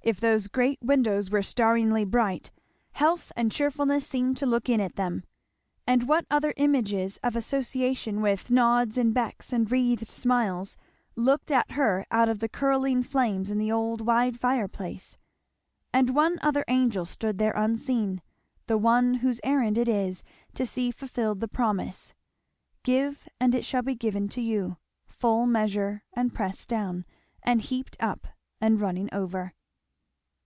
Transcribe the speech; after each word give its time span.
If 0.00 0.20
those 0.20 0.48
great 0.48 0.80
windows 0.80 1.28
were 1.30 1.42
staringly 1.42 2.02
bright, 2.06 2.50
health 2.92 3.30
and 3.36 3.52
cheerfulness 3.52 4.06
seemed 4.06 4.38
to 4.38 4.46
look 4.46 4.70
in 4.70 4.80
at 4.80 4.96
them. 4.96 5.22
And 5.86 6.08
what 6.08 6.24
other 6.30 6.54
images 6.56 7.18
of 7.22 7.36
association, 7.36 8.22
with 8.22 8.50
"nods 8.50 8.96
and 8.96 9.12
becks 9.12 9.52
and 9.52 9.70
wreathed 9.70 10.08
smiles," 10.08 10.78
looked 11.14 11.50
at 11.50 11.72
her 11.72 12.06
out 12.10 12.30
of 12.30 12.38
the 12.38 12.48
curling 12.48 13.02
flames 13.02 13.50
in 13.50 13.58
the 13.58 13.70
old 13.70 14.00
wide 14.00 14.40
fireplace! 14.40 15.18
And 15.92 16.14
one 16.16 16.38
other 16.40 16.64
angel 16.68 17.04
stood 17.04 17.36
there 17.36 17.52
unseen, 17.54 18.22
the 18.66 18.78
one 18.78 19.14
whose 19.16 19.42
errand 19.44 19.76
it 19.76 19.90
is 19.90 20.22
to 20.54 20.64
see 20.64 20.90
fulfilled 20.90 21.40
the 21.40 21.48
promise, 21.48 22.14
"Give 22.82 23.28
and 23.38 23.54
it 23.54 23.66
shall 23.66 23.82
be 23.82 23.94
given 23.94 24.26
to 24.30 24.40
you; 24.40 24.78
full 25.04 25.44
measure, 25.44 26.02
and 26.14 26.32
pressed 26.34 26.70
down, 26.70 27.04
and 27.42 27.60
heaped 27.60 27.98
up, 28.00 28.26
and 28.58 28.80
running 28.80 29.10
over." 29.12 29.52